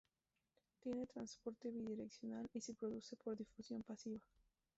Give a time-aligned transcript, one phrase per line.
[0.81, 4.19] Tiene transporte bidireccional y se produce por difusión pasiva.